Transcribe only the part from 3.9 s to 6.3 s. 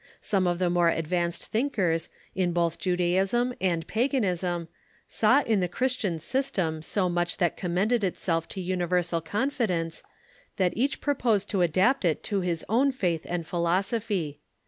ganism saw in the Christian